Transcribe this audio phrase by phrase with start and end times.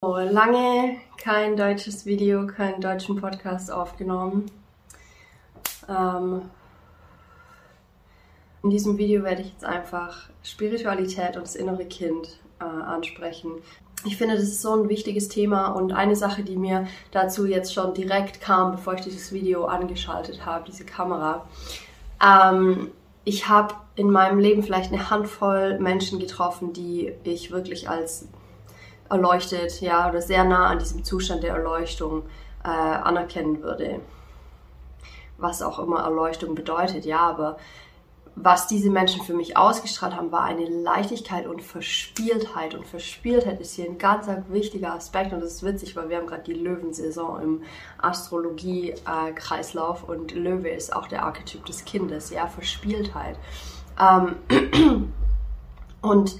[0.00, 4.48] Lange kein deutsches Video, keinen deutschen Podcast aufgenommen.
[5.88, 6.42] Ähm,
[8.62, 13.54] in diesem Video werde ich jetzt einfach Spiritualität und das innere Kind äh, ansprechen.
[14.04, 17.74] Ich finde, das ist so ein wichtiges Thema und eine Sache, die mir dazu jetzt
[17.74, 21.48] schon direkt kam, bevor ich dieses Video angeschaltet habe, diese Kamera.
[22.24, 22.92] Ähm,
[23.24, 28.28] ich habe in meinem Leben vielleicht eine Handvoll Menschen getroffen, die ich wirklich als
[29.10, 32.22] erleuchtet, ja, oder sehr nah an diesem Zustand der Erleuchtung
[32.64, 34.00] äh, anerkennen würde.
[35.36, 37.58] Was auch immer Erleuchtung bedeutet, ja, aber
[38.42, 42.74] was diese Menschen für mich ausgestrahlt haben, war eine Leichtigkeit und Verspieltheit.
[42.74, 46.28] Und Verspieltheit ist hier ein ganz wichtiger Aspekt und das ist witzig, weil wir haben
[46.28, 47.62] gerade die Löwensaison im
[47.98, 53.36] Astrologie-Kreislauf und Löwe ist auch der Archetyp des Kindes, ja, Verspieltheit.
[54.00, 54.36] Ähm,
[56.00, 56.38] und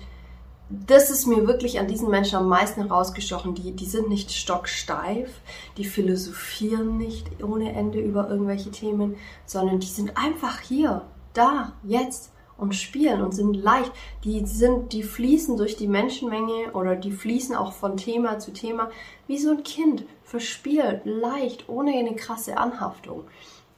[0.70, 3.54] das ist mir wirklich an diesen Menschen am meisten herausgestochen.
[3.54, 5.40] Die, die sind nicht stocksteif,
[5.78, 12.32] die philosophieren nicht ohne Ende über irgendwelche Themen, sondern die sind einfach hier, da, jetzt
[12.58, 13.92] und spielen und sind leicht.
[14.24, 18.90] Die sind, die fließen durch die Menschenmenge oder die fließen auch von Thema zu Thema
[19.26, 23.24] wie so ein Kind, verspielt, leicht, ohne eine krasse Anhaftung.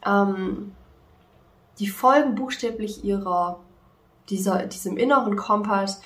[0.05, 0.73] Ähm,
[1.79, 3.61] die folgen buchstäblich ihrer,
[4.29, 6.01] dieser, diesem inneren Kompass,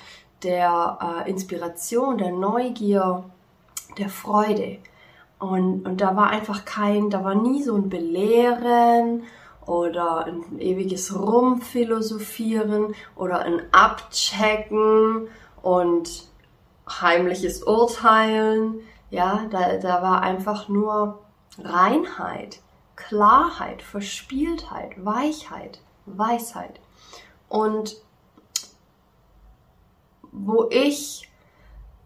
[0.45, 3.23] der äh, Inspiration, der Neugier,
[3.97, 4.77] der Freude.
[5.39, 9.23] Und, und da war einfach kein, da war nie so ein Belehren
[9.65, 15.27] oder ein ewiges Rumphilosophieren oder ein Abchecken
[15.61, 16.27] und
[16.87, 18.79] heimliches Urteilen.
[19.09, 21.19] Ja, da, da war einfach nur
[21.59, 22.59] Reinheit,
[22.95, 26.79] Klarheit, Verspieltheit, Weichheit, Weisheit.
[27.49, 27.97] Und
[30.45, 31.27] wo ich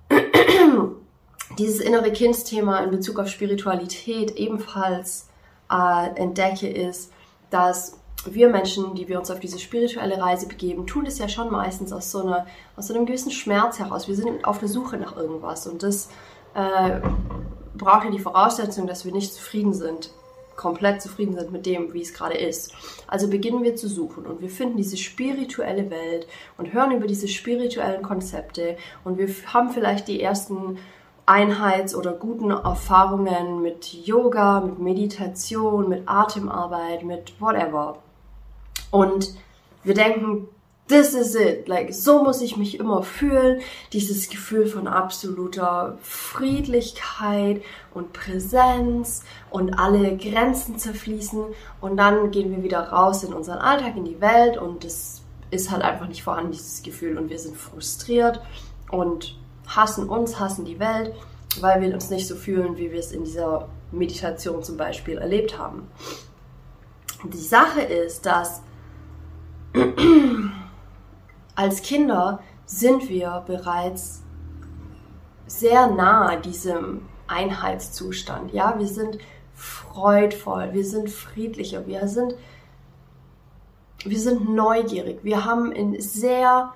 [1.58, 5.28] dieses innere Kindsthema in Bezug auf Spiritualität ebenfalls
[5.70, 7.12] äh, entdecke, ist,
[7.50, 11.52] dass wir Menschen, die wir uns auf diese spirituelle Reise begeben, tun das ja schon
[11.52, 14.08] meistens aus so, einer, aus so einem gewissen Schmerz heraus.
[14.08, 16.10] Wir sind auf der Suche nach irgendwas und das
[16.54, 17.00] äh,
[17.76, 20.12] braucht ja die Voraussetzung, dass wir nicht zufrieden sind
[20.60, 22.74] komplett zufrieden sind mit dem, wie es gerade ist.
[23.08, 26.28] Also beginnen wir zu suchen und wir finden diese spirituelle Welt
[26.58, 28.76] und hören über diese spirituellen Konzepte
[29.06, 30.78] und wir haben vielleicht die ersten
[31.26, 38.00] Einheits- oder guten Erfahrungen mit Yoga, mit Meditation, mit Atemarbeit, mit whatever.
[38.92, 39.36] Und
[39.84, 40.50] wir denken,
[40.90, 41.68] this is it.
[41.68, 43.62] Like, so muss ich mich immer fühlen.
[43.94, 47.62] Dieses Gefühl von absoluter Friedlichkeit
[47.94, 51.46] und Präsenz und alle Grenzen zerfließen.
[51.80, 55.72] Und dann gehen wir wieder raus in unseren Alltag, in die Welt und es ist
[55.72, 57.18] halt einfach nicht vorhanden, dieses Gefühl.
[57.18, 58.42] Und wir sind frustriert
[58.92, 61.14] und hassen uns, hassen die Welt,
[61.62, 65.58] weil wir uns nicht so fühlen, wie wir es in dieser Meditation zum Beispiel erlebt
[65.58, 65.88] haben.
[67.32, 68.62] Die Sache ist, dass
[71.60, 74.24] als Kinder sind wir bereits
[75.46, 78.54] sehr nahe diesem Einheitszustand.
[78.54, 79.18] Ja, wir sind
[79.54, 82.36] freudvoll, wir sind friedlicher, wir sind,
[84.06, 86.72] wir sind neugierig, wir haben in sehr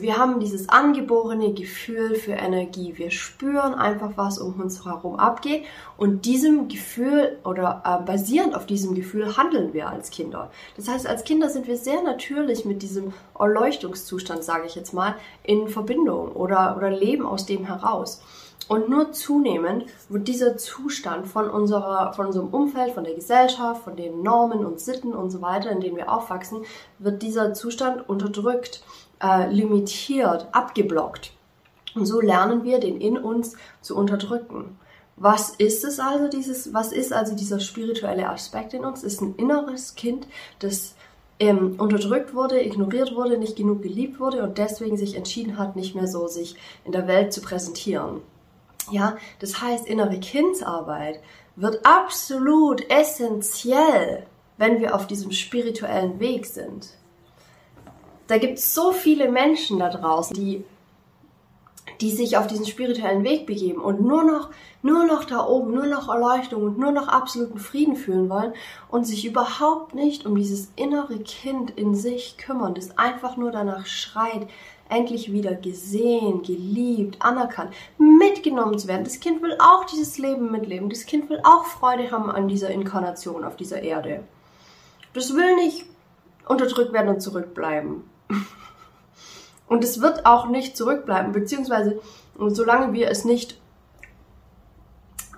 [0.00, 2.94] wir haben dieses angeborene Gefühl für Energie.
[2.96, 5.64] Wir spüren einfach, was um uns herum abgeht
[5.96, 10.50] und diesem Gefühl oder äh, basierend auf diesem Gefühl handeln wir als Kinder.
[10.76, 15.14] Das heißt, als Kinder sind wir sehr natürlich mit diesem Erleuchtungszustand, sage ich jetzt mal,
[15.42, 18.22] in Verbindung oder, oder leben aus dem heraus.
[18.66, 23.94] Und nur zunehmend wird dieser Zustand von unserer, von unserem Umfeld, von der Gesellschaft, von
[23.94, 26.64] den Normen und Sitten und so weiter, in denen wir aufwachsen,
[26.98, 28.82] wird dieser Zustand unterdrückt
[29.22, 31.32] äh, limitiert, abgeblockt.
[31.94, 34.78] Und so lernen wir, den in uns zu unterdrücken.
[35.16, 39.04] Was ist es also, dieses, was ist also dieser spirituelle Aspekt in uns?
[39.04, 40.26] Ist ein inneres Kind,
[40.58, 40.96] das
[41.38, 45.94] ähm, unterdrückt wurde, ignoriert wurde, nicht genug geliebt wurde und deswegen sich entschieden hat, nicht
[45.94, 48.22] mehr so sich in der Welt zu präsentieren.
[48.90, 51.20] Ja, das heißt, innere Kindsarbeit
[51.56, 54.26] wird absolut essentiell,
[54.58, 56.90] wenn wir auf diesem spirituellen Weg sind.
[58.26, 60.64] Da gibt es so viele Menschen da draußen, die,
[62.00, 64.50] die sich auf diesen spirituellen Weg begeben und nur noch,
[64.82, 68.54] nur noch da oben, nur noch Erleuchtung und nur noch absoluten Frieden fühlen wollen
[68.88, 73.86] und sich überhaupt nicht um dieses innere Kind in sich kümmern, das einfach nur danach
[73.86, 74.48] schreit,
[74.88, 79.04] endlich wieder gesehen, geliebt, anerkannt, mitgenommen zu werden.
[79.04, 80.88] Das Kind will auch dieses Leben mitleben.
[80.88, 84.24] Das Kind will auch Freude haben an dieser Inkarnation auf dieser Erde.
[85.14, 85.86] Das will nicht
[86.46, 88.04] unterdrückt werden und zurückbleiben.
[89.66, 92.00] Und es wird auch nicht zurückbleiben, beziehungsweise
[92.48, 93.60] solange wir es nicht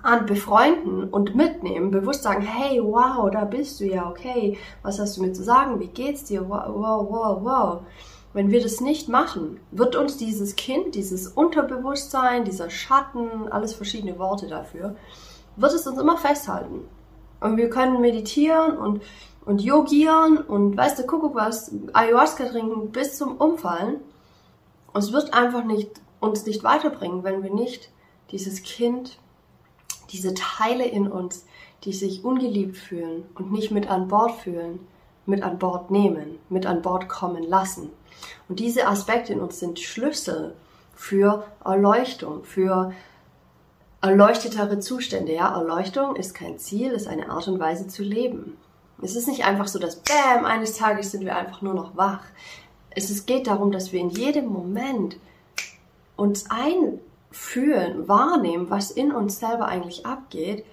[0.03, 5.17] an befreunden und mitnehmen, bewusst sagen, hey, wow, da bist du ja, okay, was hast
[5.17, 7.81] du mir zu sagen, wie geht's dir, wow, wow, wow, wow.
[8.33, 14.19] Wenn wir das nicht machen, wird uns dieses Kind, dieses Unterbewusstsein, dieser Schatten, alles verschiedene
[14.19, 14.95] Worte dafür,
[15.55, 16.87] wird es uns immer festhalten.
[17.39, 19.01] Und wir können meditieren und,
[19.47, 24.01] und yogieren und weißt du, Kuckuck was, Ayahuasca trinken bis zum Umfallen.
[24.93, 25.89] Und es wird einfach nicht,
[26.19, 27.89] uns nicht weiterbringen, wenn wir nicht
[28.29, 29.17] dieses Kind
[30.11, 31.45] diese Teile in uns,
[31.83, 34.79] die sich ungeliebt fühlen und nicht mit an Bord fühlen,
[35.25, 37.89] mit an Bord nehmen, mit an Bord kommen lassen.
[38.49, 40.55] Und diese Aspekte in uns sind Schlüssel
[40.95, 42.93] für Erleuchtung, für
[44.01, 45.33] erleuchtetere Zustände.
[45.33, 48.57] Ja, Erleuchtung ist kein Ziel, ist eine Art und Weise zu leben.
[49.01, 52.23] Es ist nicht einfach so, dass Bäm, eines Tages sind wir einfach nur noch wach.
[52.89, 55.17] Es geht darum, dass wir in jedem Moment
[56.15, 56.99] uns ein
[57.31, 60.65] fühlen, wahrnehmen, was in uns selber eigentlich abgeht,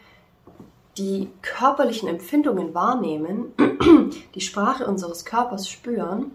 [0.96, 3.52] die körperlichen Empfindungen wahrnehmen,
[4.34, 6.30] die Sprache unseres Körpers spüren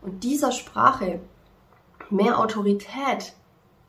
[0.00, 1.20] und dieser Sprache
[2.10, 3.34] mehr Autorität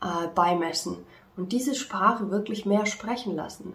[0.01, 0.97] äh, beimessen
[1.37, 3.73] und diese Sprache wirklich mehr sprechen lassen.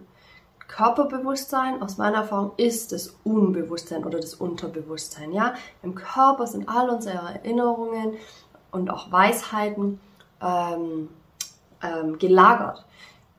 [0.71, 5.33] Körperbewusstsein, aus meiner Erfahrung, ist das Unbewusstsein oder das Unterbewusstsein.
[5.33, 5.53] Ja,
[5.83, 8.13] im Körper sind all unsere Erinnerungen
[8.71, 9.99] und auch Weisheiten
[10.41, 11.09] ähm,
[11.83, 12.85] ähm, gelagert.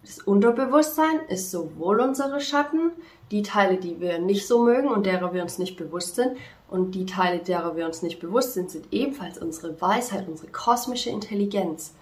[0.02, 2.90] Das Unterbewusstsein ist sowohl unsere Schatten,
[3.30, 6.36] die Teile, die wir nicht so mögen und derer wir uns nicht bewusst sind,
[6.68, 11.10] und die Teile, derer wir uns nicht bewusst sind, sind ebenfalls unsere Weisheit, unsere kosmische
[11.10, 11.92] Intelligenz.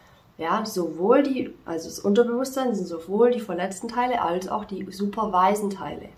[0.40, 5.30] Ja, sowohl die, also das Unterbewusstsein sind sowohl die verletzten Teile als auch die super
[5.32, 6.08] weisen Teile.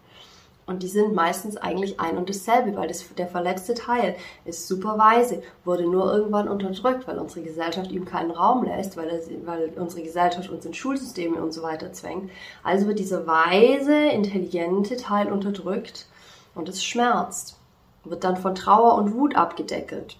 [0.64, 4.14] Und die sind meistens eigentlich ein und dasselbe, weil das, der verletzte Teil
[4.44, 9.08] ist super weise, wurde nur irgendwann unterdrückt, weil unsere Gesellschaft ihm keinen Raum lässt, weil,
[9.08, 12.30] er, weil unsere Gesellschaft uns in Schulsysteme und so weiter zwängt.
[12.62, 16.06] Also wird dieser weise, intelligente Teil unterdrückt
[16.54, 17.56] und es schmerzt.
[18.04, 20.16] Wird dann von Trauer und Wut abgedeckelt.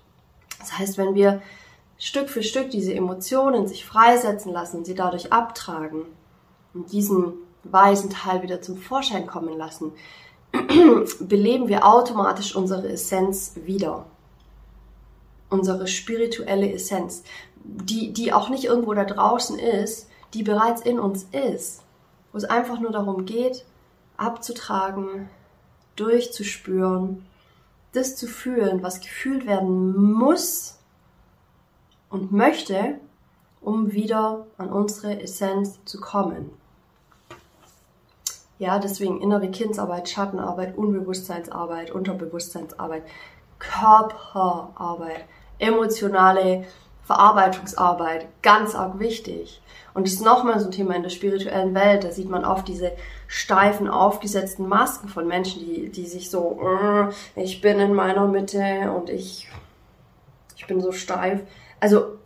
[0.59, 1.41] Das heißt, wenn wir
[2.03, 6.03] Stück für Stück diese Emotionen sich freisetzen lassen und sie dadurch abtragen
[6.75, 9.93] und diesen weisen Teil wieder zum Vorschein kommen lassen,
[11.21, 14.05] beleben wir automatisch unsere Essenz wieder.
[15.49, 17.23] Unsere spirituelle Essenz,
[17.63, 21.83] die, die auch nicht irgendwo da draußen ist, die bereits in uns ist,
[22.33, 23.65] wo es einfach nur darum geht,
[24.17, 25.29] abzutragen,
[25.95, 27.25] durchzuspüren,
[27.93, 30.82] das zu fühlen, was gefühlt werden muss
[32.13, 33.01] und möchte,
[33.61, 36.51] um wieder an unsere Essenz zu kommen.
[38.59, 43.03] Ja, deswegen innere Kindsarbeit, Schattenarbeit, Unbewusstseinsarbeit, Unterbewusstseinsarbeit,
[43.59, 45.25] Körperarbeit,
[45.59, 46.65] emotionale
[47.05, 49.61] Verarbeitungsarbeit, ganz arg wichtig.
[49.95, 52.05] Und das ist nochmal so ein Thema in der spirituellen Welt.
[52.05, 52.93] Da sieht man oft diese
[53.27, 58.93] steifen, aufgesetzten Masken von Menschen, die, die sich so, äh, ich bin in meiner Mitte
[58.93, 59.49] und ich,
[60.57, 61.41] ich bin so steif.
[61.83, 62.19] Also,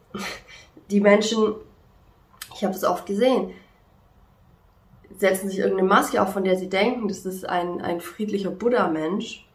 [0.90, 1.54] die Menschen,
[2.54, 3.52] ich habe das oft gesehen,
[5.16, 9.48] setzen sich irgendeine Maske auf, von der sie denken, das ist ein, ein friedlicher Buddha-Mensch.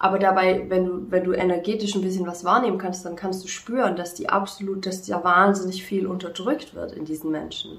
[0.00, 3.48] Aber dabei, wenn du, wenn du energetisch ein bisschen was wahrnehmen kannst, dann kannst du
[3.48, 7.78] spüren, dass die absolut, dass ja wahnsinnig viel unterdrückt wird in diesen Menschen.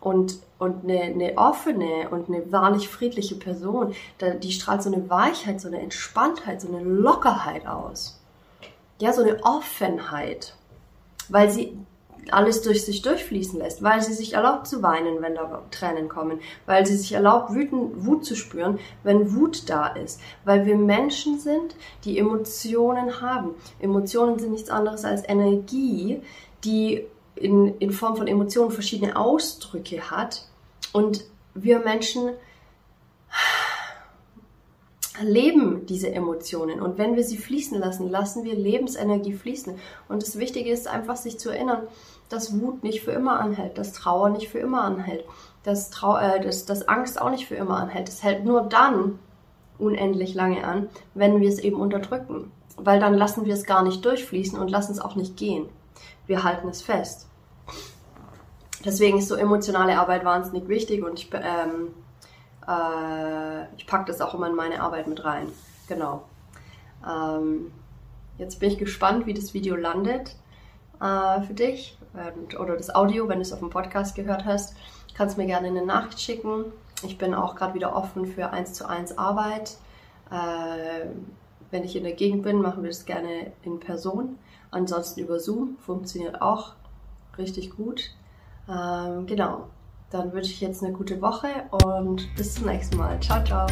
[0.00, 3.94] Und, und eine, eine offene und eine wahrlich friedliche Person,
[4.42, 8.21] die strahlt so eine Weichheit, so eine Entspanntheit, so eine Lockerheit aus.
[9.02, 10.54] Ja, so eine Offenheit.
[11.28, 11.76] Weil sie,
[12.30, 16.38] alles durch sich durchfließen lässt, weil sie sich erlaubt zu weinen, wenn da Tränen kommen,
[16.66, 21.40] weil sie sich erlaubt, Wüten, Wut zu spüren, wenn Wut da ist, weil wir Menschen
[21.40, 23.56] sind, die Emotionen haben.
[23.80, 26.22] Emotionen sind nichts anderes als Energie,
[26.62, 27.04] die
[27.34, 30.46] in, in Form von Emotionen verschiedene Ausdrücke hat
[30.92, 32.30] und wir Menschen
[35.22, 36.80] leben diese Emotionen.
[36.80, 39.76] Und wenn wir sie fließen lassen, lassen wir Lebensenergie fließen.
[40.08, 41.82] Und das Wichtige ist einfach, sich zu erinnern,
[42.28, 45.24] dass Wut nicht für immer anhält, dass Trauer nicht für immer anhält,
[45.64, 48.08] dass, Trau äh, dass, dass Angst auch nicht für immer anhält.
[48.08, 49.18] Es hält nur dann
[49.78, 52.50] unendlich lange an, wenn wir es eben unterdrücken.
[52.76, 55.66] Weil dann lassen wir es gar nicht durchfließen und lassen es auch nicht gehen.
[56.26, 57.28] Wir halten es fest.
[58.84, 61.88] Deswegen ist so emotionale Arbeit wahnsinnig wichtig und ich ähm,
[62.68, 65.48] äh, ich packe das auch immer in meine Arbeit mit rein.
[65.88, 66.24] Genau.
[67.08, 67.72] Ähm,
[68.38, 70.36] jetzt bin ich gespannt, wie das Video landet
[71.00, 71.98] äh, für dich
[72.36, 74.76] und, oder das Audio, wenn du es auf dem Podcast gehört hast.
[75.14, 76.66] Kannst mir gerne eine Nachricht schicken.
[77.02, 79.76] Ich bin auch gerade wieder offen für 1 zu 1 Arbeit.
[80.30, 81.06] Äh,
[81.70, 84.38] wenn ich in der Gegend bin, machen wir das gerne in Person.
[84.70, 86.74] Ansonsten über Zoom funktioniert auch
[87.38, 88.10] richtig gut.
[88.68, 89.68] Ähm, genau.
[90.12, 91.48] Dann wünsche ich jetzt eine gute Woche
[91.84, 93.18] und bis zum nächsten Mal.
[93.20, 93.66] Ciao, ciao.